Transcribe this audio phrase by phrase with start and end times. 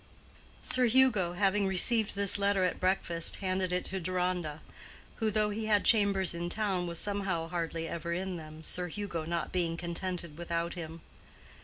[0.63, 4.61] Sir Hugo, having received this letter at breakfast, handed it to Deronda,
[5.17, 9.25] who, though he had chambers in town, was somehow hardly ever in them, Sir Hugo
[9.25, 11.01] not being contented without him.